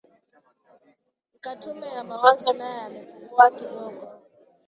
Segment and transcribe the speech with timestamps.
[1.35, 4.01] ika tume ya mawazo nae amepungua kidogo